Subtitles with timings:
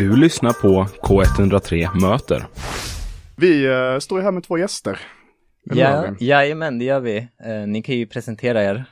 [0.00, 2.46] Du lyssnar på K103 Möter.
[3.36, 4.98] Vi uh, står ju här med två gäster.
[5.64, 7.18] Ja, jajamän, det gör vi.
[7.18, 8.84] Uh, ni kan ju presentera er.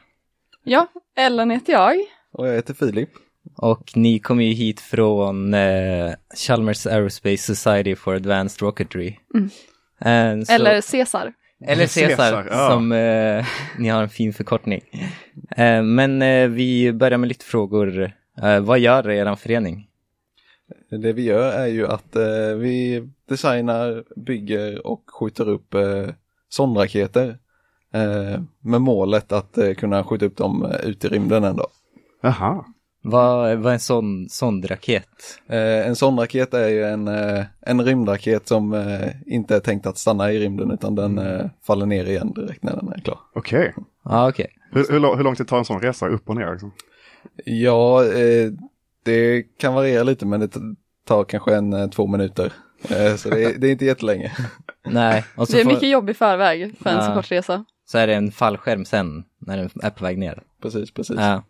[0.65, 0.87] Ja,
[1.19, 1.97] Ellen heter jag.
[2.33, 3.09] Och jag heter Filip.
[3.57, 9.17] Och ni kommer ju hit från uh, Chalmers Aerospace Society for Advanced Rocketry.
[9.35, 10.45] Mm.
[10.45, 11.33] Så, Eller Cesar.
[11.67, 12.71] Eller Cesar, ja.
[12.71, 13.45] som uh,
[13.79, 14.81] ni har en fin förkortning.
[15.59, 18.13] Uh, men uh, vi börjar med lite frågor.
[18.61, 19.88] vad gör er förening?
[20.91, 22.17] Det vi gör är ju att
[22.57, 25.75] vi designar, bygger och skjuter upp
[26.49, 27.39] sondraketer.
[28.61, 31.69] med målet att kunna skjuta upp dem ut i rymden en dag.
[32.21, 32.65] Jaha.
[33.03, 35.41] Vad, vad är en sån sondraket?
[35.47, 39.99] Eh, en sondraket är ju en, eh, en rymdraket som eh, inte är tänkt att
[39.99, 41.41] stanna i rymden utan den mm.
[41.41, 43.19] Eh, faller ner igen direkt när den är klar.
[43.35, 43.61] Okej.
[43.61, 43.85] Okay.
[44.03, 44.47] Ah, okay.
[44.71, 46.53] Hur, hur, hur lång tid tar en sån resa upp och ner?
[46.53, 46.73] Liksom?
[47.45, 48.51] Ja, eh,
[49.09, 50.51] det kan variera lite men det
[51.07, 52.53] tar kanske en eh, två minuter.
[53.17, 54.33] så det är, det är, inte jättelänge.
[54.87, 55.25] Nej.
[55.37, 55.73] Och så det är får...
[55.73, 57.03] mycket jobb i förväg för en ja.
[57.03, 57.65] så kort resa.
[57.87, 60.43] Så är det en fallskärm sen när den är på väg ner.
[60.63, 61.17] Precis, precis.
[61.19, 61.43] Ja.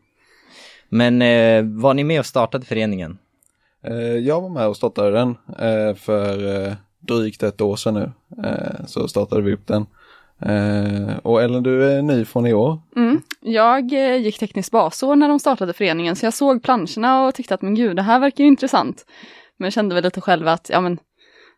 [0.89, 3.19] Men eh, var ni med och startade föreningen?
[3.85, 8.13] Eh, jag var med och startade den eh, för eh, drygt ett år sedan nu.
[8.45, 9.87] Eh, så startade vi upp den.
[10.43, 12.81] Eh, och Ellen, du är ny från i år.
[12.97, 13.23] Mm.
[13.41, 17.63] Jag gick tekniskt basår när de startade föreningen så jag såg planscherna och tyckte att
[17.63, 19.05] men gud, det här verkar ju intressant.
[19.57, 20.99] Men jag kände väl lite själv att ja men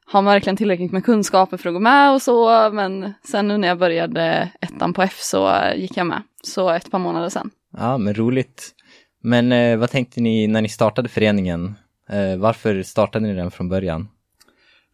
[0.04, 3.58] har man verkligen tillräckligt med kunskaper för att gå med och så, men sen nu
[3.58, 6.22] när jag började ettan på F så gick jag med.
[6.42, 7.50] Så ett par månader sen.
[7.76, 8.74] Ja, men roligt.
[9.22, 11.74] Men eh, vad tänkte ni när ni startade föreningen?
[12.08, 14.08] Eh, varför startade ni den från början?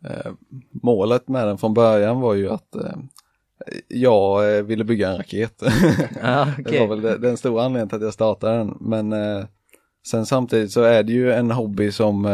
[0.04, 0.32] Eh,
[0.82, 2.96] målet med den från början var ju att eh,
[3.88, 5.62] jag eh, ville bygga en raket.
[6.22, 6.78] Ah, okay.
[6.78, 8.76] det var väl den stora anledningen till att jag startade den.
[8.80, 9.44] Men eh,
[10.06, 12.24] sen samtidigt så är det ju en hobby som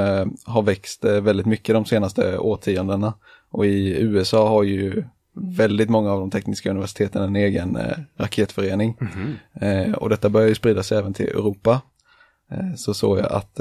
[0.45, 3.15] har växt väldigt mycket de senaste årtiondena.
[3.51, 8.97] Och i USA har ju väldigt många av de tekniska universiteten en egen eh, raketförening.
[9.01, 9.87] Mm -hmm.
[9.87, 11.81] eh, och detta börjar ju sprida sig även till Europa.
[12.51, 13.61] Eh, så såg jag att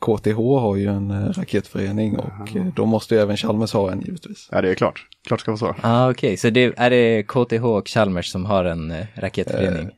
[0.00, 3.92] KTH eh, har ju en eh, raketförening och eh, då måste ju även Chalmers ha
[3.92, 4.48] en givetvis.
[4.52, 5.74] Ja det är klart, klart ska vara så.
[5.82, 6.36] Ah, Okej, okay.
[6.36, 9.90] så det, är det KTH och Chalmers som har en raketförening?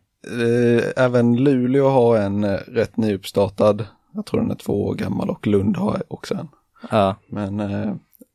[0.96, 5.76] även Luleå har en rätt nyuppstartad, jag tror den är två år gammal och Lund
[5.76, 6.48] har också en.
[6.90, 7.16] Ja.
[7.26, 7.62] Men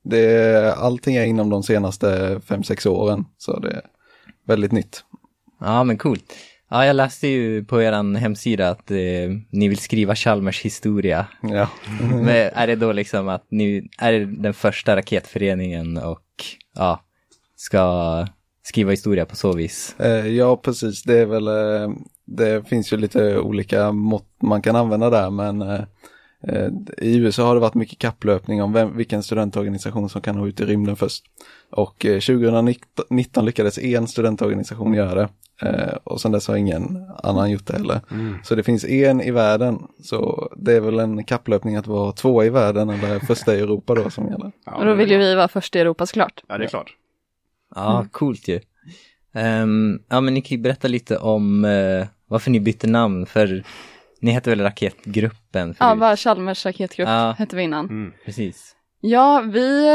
[0.04, 3.82] det, allting är inom de senaste 5-6 åren, så det är
[4.46, 5.04] väldigt nytt.
[5.60, 6.34] Ja, men coolt.
[6.74, 8.98] Ja, jag läste ju på er hemsida att eh,
[9.50, 11.28] ni vill skriva Chalmers historia.
[11.42, 11.70] Ja.
[12.12, 16.26] men är det då liksom att ni är den första raketföreningen och
[16.76, 17.00] ja,
[17.56, 18.28] ska
[18.64, 19.96] skriva historia på så vis?
[20.00, 21.04] Eh, ja, precis.
[21.04, 21.96] Det är väl, eh,
[22.26, 25.84] det finns ju lite olika mått man kan använda där, men eh,
[26.98, 30.60] I USA har det varit mycket kapplöpning om vem, vilken studentorganisation som kan nå ut
[30.60, 31.24] i rymden först.
[31.72, 35.30] Och 2019 eh, lyckades en studentorganisation göra det.
[35.62, 38.02] Eh, och sen dess har ingen annan gjort det heller.
[38.12, 38.38] Mm.
[38.44, 39.80] Så det finns en i världen.
[40.04, 43.96] Så det är väl en kapplöpning att vara två i världen eller första i Europa
[43.96, 44.52] då som gäller.
[44.66, 46.44] Ja, och då vill ju vi vara först i Europa såklart.
[46.48, 46.96] Ja, det är klart.
[47.76, 48.10] Ja, mm.
[48.10, 48.60] coolt ju.
[49.36, 53.26] Um, ja, men ni kan ju berätta lite om uh, varför ni bytte namn.
[53.26, 53.64] För
[54.24, 55.74] ni hette väl Raketgruppen?
[55.74, 55.78] Förut?
[55.80, 57.36] Ja, bara Chalmers raketgrupp ja.
[57.38, 57.86] hette vi innan.
[57.86, 58.76] Mm, precis.
[59.02, 59.88] Ja, vi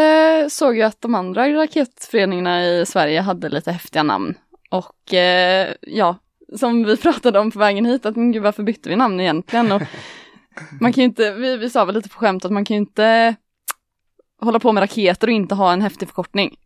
[0.42, 4.34] eh, såg ju att de andra raketföreningarna i Sverige hade lite häftiga namn.
[4.70, 6.16] Och eh, ja,
[6.56, 9.72] som vi pratade om på vägen hit, att men gud varför bytte vi namn egentligen?
[9.72, 9.82] Och
[10.80, 12.80] man kan ju inte, vi, vi sa väl lite på skämt att man kan ju
[12.80, 13.36] inte
[14.40, 16.56] hålla på med raketer och inte ha en häftig förkortning.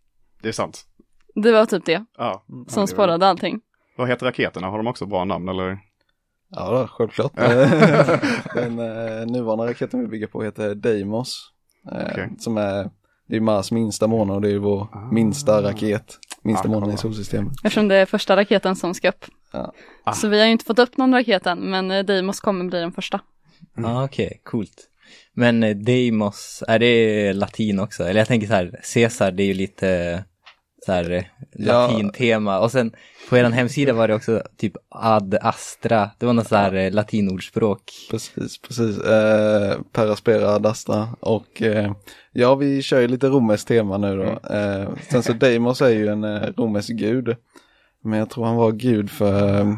[0.43, 0.87] Det är sant.
[1.35, 2.05] Det var typ det.
[2.19, 2.45] Ja.
[2.69, 3.61] Som sporrade allting.
[3.97, 4.67] Vad heter raketerna?
[4.67, 5.79] Har de också bra namn eller?
[6.57, 7.33] Ja, då, självklart.
[8.55, 11.51] Den eh, nuvarande raketen vi bygger på heter Deimos.
[11.93, 12.29] Eh, okay.
[12.39, 12.91] Som är,
[13.29, 15.09] det är Mars minsta måne och det är vår ah.
[15.13, 16.19] minsta raket.
[16.43, 17.53] Minsta ah, månen i solsystemet.
[17.65, 19.25] Eftersom det är första raketen som ska upp.
[19.53, 19.73] Ja.
[20.05, 20.13] Ah.
[20.13, 22.81] Så vi har ju inte fått upp någon raket än, men eh, Deimos kommer bli
[22.81, 23.21] den första.
[23.79, 23.91] Mm.
[23.91, 24.89] Ah, Okej, okay, coolt.
[25.35, 28.05] Men eh, Deimos, är det latin också?
[28.05, 30.25] Eller jag tänker så här, Caesar det är ju lite
[30.87, 32.53] så här eh, latintema.
[32.53, 32.59] Ja.
[32.59, 32.93] Och sen
[33.29, 36.11] på er hemsida var det också typ ad astra.
[36.19, 37.83] Det var något så här eh, latinordspråk.
[38.11, 38.99] Precis, precis.
[38.99, 41.09] Eh, per aspera ad astra.
[41.21, 41.93] Och eh,
[42.33, 44.23] ja, vi kör ju lite romerskt tema nu då.
[44.23, 44.83] Mm.
[44.83, 47.37] Eh, sen så Deimos är ju en eh, romersk gud.
[48.05, 49.75] Men jag tror han var gud för eh,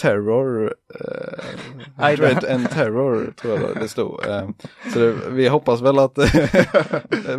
[0.00, 4.26] Terror, eh, Dread and Terror tror jag det stod.
[4.26, 4.48] Eh,
[4.92, 6.18] så det, vi hoppas väl att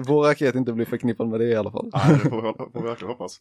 [0.07, 1.89] vår raket inte blir förknippad med det i alla fall.
[1.93, 3.39] Ja, det får vi, får vi verkligen hoppas.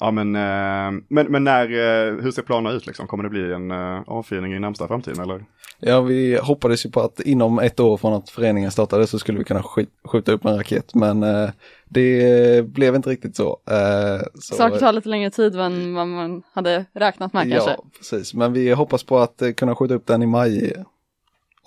[0.00, 3.06] Ja men, eh, men, men när, eh, hur ser planerna ut liksom?
[3.06, 5.44] Kommer det bli en eh, avfyrning i närmsta framtiden eller?
[5.80, 9.38] Ja, vi hoppades ju på att inom ett år från att föreningen startade så skulle
[9.38, 11.50] vi kunna sk- skjuta upp en raket, men eh,
[11.90, 13.60] det blev inte riktigt så.
[13.70, 17.70] Eh, så Saker tar lite längre tid än vad man hade räknat med kanske.
[17.70, 18.34] Ja, precis.
[18.34, 20.84] Men vi hoppas på att eh, kunna skjuta upp den i maj.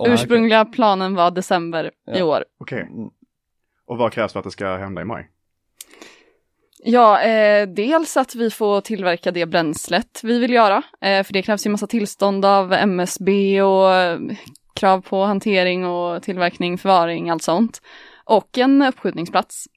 [0.07, 2.25] Ursprungliga planen var december i Ja.
[2.25, 2.45] år.
[2.59, 2.81] Okej.
[2.81, 3.09] Mm.
[3.85, 5.29] Och vad krävs för att det ska hända i maj?
[6.83, 11.41] Ja, eh, dels att vi får tillverka det bränslet vi vill göra, eh, för det
[11.41, 14.19] krävs ju massa tillstånd av MSB och eh,
[14.73, 17.81] krav på hantering och tillverkning, förvaring, allt sånt.
[18.25, 19.67] Och en uppskjutningsplats.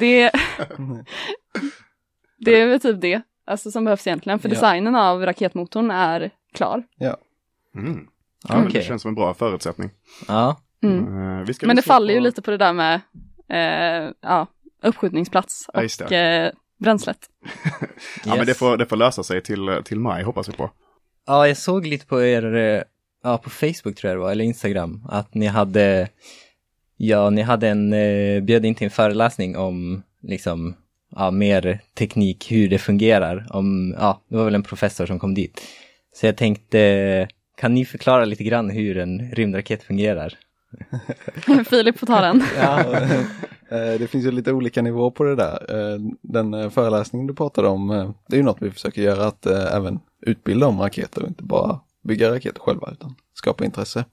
[0.00, 0.30] Det,
[2.38, 4.54] det är väl typ det, alltså som behövs egentligen, för Ja.
[4.54, 6.82] designen av raketmotorn är klar.
[7.76, 8.06] Mm.
[8.48, 8.80] Ja, men Okej.
[8.80, 9.90] det känns som en bra förutsättning.
[10.28, 11.44] Ja, Mm.
[11.44, 13.00] Vi ska Men det faller ju på- lite på det där med
[13.48, 14.46] eh, ja,
[14.82, 17.18] uppskjutningsplats Ja, och eh, bränslet.
[18.24, 18.46] Ja men yes.
[18.46, 20.70] det får, det får lösa sig till, till maj hoppas vi på.
[21.26, 22.82] Ja, jag såg lite på er, eh,
[23.22, 26.08] ja på Facebook tror jag det var, eller Instagram, att ni hade,
[27.06, 30.74] ja ni hade en, eh, bjöd in till en föreläsning om liksom,
[31.16, 35.34] ja mer teknik, hur det fungerar, om, ja det var väl en professor som kom
[35.34, 35.62] dit.
[36.14, 40.34] Så jag tänkte, kan ni förklara lite grann hur en rymdraket fungerar?
[41.70, 42.42] Filip får ta den.
[42.56, 42.80] Ja,
[43.70, 45.66] eh, det finns ju lite olika nivåer på det där.
[45.68, 49.46] Eh, Den eh, föreläsningen du pratade om, det är ju något vi försöker göra, att
[49.46, 54.04] även utbilda om raketer och inte bara bygga raketer själva utan skapa intresse.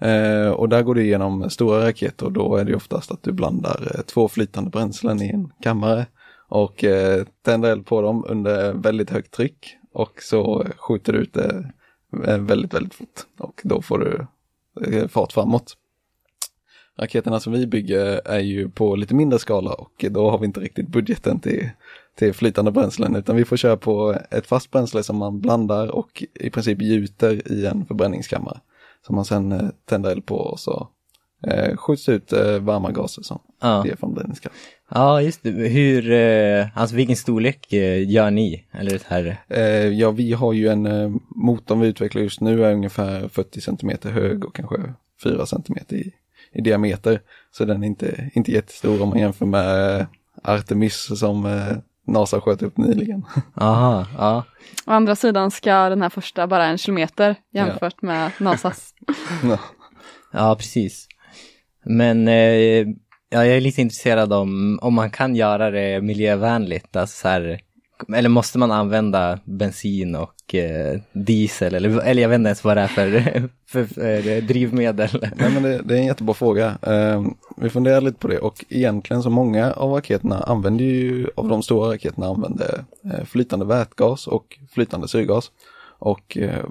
[0.00, 3.32] Eh, Och där går du igenom stora raketer och då är det oftast att du
[3.32, 6.06] blandar eh, två flytande bränslen i en kammare
[6.48, 11.34] och eh, tänder eld på dem under väldigt högt tryck och så skjuter du ut
[11.34, 11.72] det
[12.26, 14.26] eh, väldigt, väldigt fort och då får du
[14.86, 15.76] eh, fart framåt.
[16.98, 20.60] Raketerna som vi bygger är ju på lite mindre skala och då har vi inte
[20.60, 21.70] riktigt budgeten till,
[22.18, 26.24] till flytande bränslen utan vi får köra på ett fast bränsle som man blandar och
[26.34, 28.60] i princip gjuter i en förbränningskammare.
[29.06, 30.88] Som man sen eh, tänder eld på och så
[31.46, 34.56] eh, skjuts ut eh, varma gaser som Ja, ger förbränningskraft.
[34.90, 35.50] ja just det.
[35.50, 38.66] Hur, eh, alltså vilken storlek eh, gör ni?
[38.72, 42.64] Eller så här, Eh, ja, vi har ju en eh, motorn vi utvecklar just nu
[42.64, 44.76] är ungefär 40 cm hög och kanske
[45.22, 46.12] 4 cm i,
[46.52, 47.20] i diameter.
[47.50, 50.06] Så den är inte, inte jättestor om man jämför med eh,
[50.42, 51.76] Artemis som eh,
[52.06, 53.26] NASA sköt upp nyligen.
[53.54, 54.44] aha, ja.
[54.86, 58.94] Å andra sidan ska den här första bara en kilometer jämfört med NASAs.
[59.42, 59.58] Ja.
[60.32, 61.06] Ja, precis.
[61.84, 62.86] Men eh,
[63.28, 66.96] ja, jag är lite intresserad om, om man kan göra det miljövänligt.
[66.96, 67.60] Alltså så här,
[68.14, 71.74] eller måste man använda bensin och eh, diesel?
[71.74, 73.20] Eller, eller jag vet inte ens vad det är för,
[73.66, 75.08] för, för drivmedel.
[75.36, 76.78] Nej, men det, det är en jättebra fråga.
[76.82, 77.24] Eh,
[77.56, 81.62] vi funderar lite på det och egentligen så många av raketerna använder ju, av de
[81.62, 85.50] stora raketerna använder eh, flytande vätgas och flytande syrgas.
[85.98, 86.64] Och eh,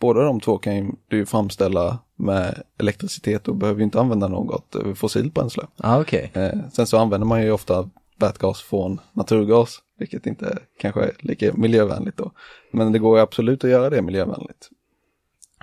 [0.00, 5.34] båda de två kan du framställa med elektricitet och behöver inte använda något eh, fossilt
[5.34, 5.62] bränsle.
[5.76, 6.30] Ja, okej.
[6.34, 11.52] Eh, sen så använder man ju ofta vätgas från naturgas, vilket inte kanske är lika
[11.52, 12.32] miljövänligt då.
[12.72, 14.70] Men det går ju absolut att göra det miljövänligt.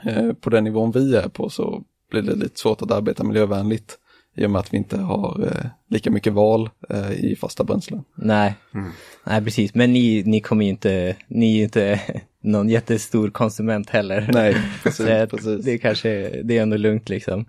[0.06, 3.98] Eh, på den nivån vi är på så blir det lite svårt att arbeta miljövänligt
[4.36, 8.03] i och med att vi inte har eh, lika mycket val eh, i fasta bränslen.
[8.15, 8.56] Nej.
[9.24, 9.75] Nej, precis.
[9.75, 12.01] Men ni, ni kommer ju inte, ni är ju inte
[12.42, 14.30] någon jättestor konsument heller.
[14.33, 15.06] Nej, precis.
[15.30, 15.65] precis.
[15.65, 17.45] Det är kanske, det är ändå lugnt liksom.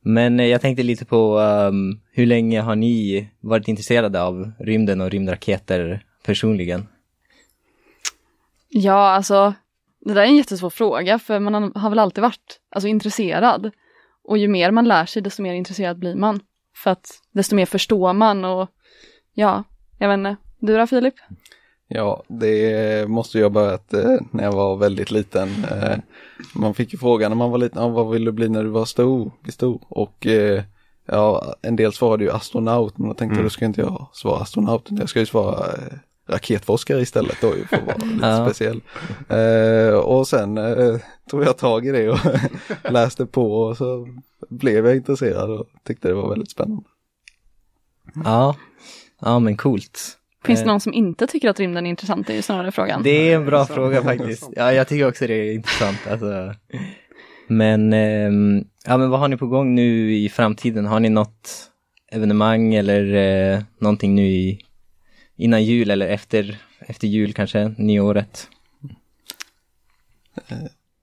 [0.00, 5.00] Men eh, jag tänkte lite på um, hur länge har ni varit intresserade av rymden
[5.00, 6.88] och rymdraketer personligen?
[8.68, 9.54] Ja, alltså
[10.00, 13.70] det där är en jättesvår fråga för man har- har väl alltid varit alltså, intresserad.
[14.24, 16.40] Och ju mer man lär sig desto mer intresserad blir man.
[16.76, 18.68] För att desto mer förstår man och
[19.34, 19.64] ja,
[19.98, 20.36] jag vet inte.
[20.58, 21.14] Du då Filip?
[21.92, 25.64] Ja, det måste jag ha börjat eh, när jag var väldigt liten.
[25.64, 25.96] Eh,
[26.54, 28.84] man fick ju frågan när man var liten, vad vill du bli när du var
[28.84, 29.32] stor?
[29.42, 29.82] Bli stor?
[29.88, 30.62] Och eh,
[31.06, 34.40] ja, en del svarade ju astronaut, men då tänkte jag då ska inte jag svara
[34.42, 35.66] astronaut, jag ska ju svara
[36.28, 38.46] raketforskare istället då ju för att vara lite Ja.
[38.46, 38.80] speciell.
[39.28, 40.96] Eh, och sen eh,
[41.30, 42.18] tog jag tag i det och
[42.92, 44.08] läste på och så
[44.48, 46.84] blev jag intresserad och tyckte det var väldigt spännande.
[48.24, 48.56] Ja,
[49.20, 50.16] ja men coolt.
[50.44, 52.30] Finns Eh, det någon som inte tycker att rymden är intressant?
[52.30, 53.02] är ju snarare frågan.
[53.02, 54.50] Det är en bra fråga Det faktiskt.
[54.56, 55.98] Ja, jag tycker också det är intressant.
[56.10, 56.54] Alltså.
[57.46, 60.86] Men, ehm, ja, men vad har ni på gång nu i framtiden?
[60.86, 61.50] Har ni något
[62.12, 63.14] evenemang eller
[63.54, 64.58] eh, någonting nu i,
[65.36, 68.48] innan jul eller efter, efter jul kanske, nyåret?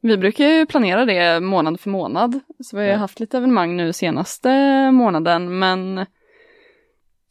[0.02, 2.40] Vi brukar ju planera det månad för månad.
[2.64, 2.98] Så vi har Ja.
[2.98, 4.50] haft lite evenemang nu senaste
[4.92, 6.06] månaden, men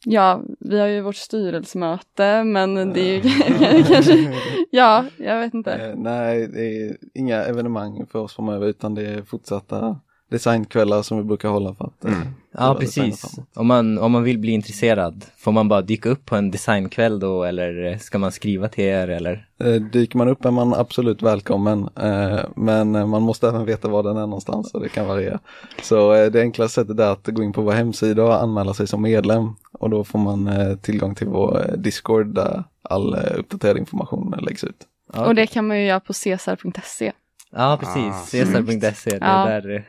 [0.09, 3.21] Ja, vi har ju vårt styrelsemöte men det är ju
[3.83, 4.33] kanske,
[4.71, 5.73] ja, jag vet inte.
[5.73, 11.17] Eh, nej, det är inga evenemang för oss framöver utan det är fortsatta designkvällar som
[11.17, 12.21] vi brukar hålla för att Mm.
[12.21, 13.39] eh, Ja, föra designen precis.
[13.55, 17.19] Om man, om man vill bli intresserad, får man bara dyka upp på en designkväll
[17.19, 19.47] då eller ska man skriva till er eller?
[19.59, 23.87] Eh, Dyker man upp är man absolut välkommen eh, men eh, man måste även veta
[23.87, 25.39] var den är någonstans och det kan variera.
[25.83, 28.87] Så eh, det enklaste sättet är att gå in på vår hemsida och anmäla sig
[28.87, 33.19] som medlem och då får man eh, tillgång till vår eh, Discord där all eh,
[33.39, 34.77] uppdaterad information eh, läggs ut.
[35.13, 37.11] Ja, Och det kan man ju göra på cesar.se.
[37.51, 38.29] Ja, Ah, precis.
[38.29, 39.47] Cesar.se, det, Ja.
[39.49, 39.85] är där,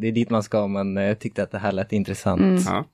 [0.00, 2.40] det är dit man ska om man eh, tyckte att det här lät intressant.
[2.40, 2.62] Mm.
[2.66, 2.84] Ja.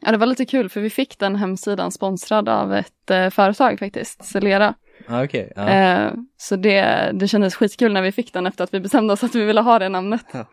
[0.00, 3.78] Ja, det var lite kul för vi fick den hemsidan sponsrad av ett eh, företag
[3.78, 4.74] faktiskt, Celera.
[5.08, 5.52] Ja, okej.
[5.56, 5.68] Ja.
[5.68, 9.24] Eh, så det, det kändes skitkul när vi fick den efter att vi bestämde oss
[9.24, 10.24] att vi ville ha det namnet.
[10.32, 10.44] ja,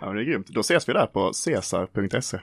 [0.00, 0.46] men det är grymt.
[0.46, 2.38] Då ses vi där på cesar.se.